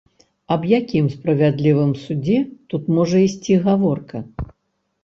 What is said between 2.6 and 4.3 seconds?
тут можа ісці гаворка?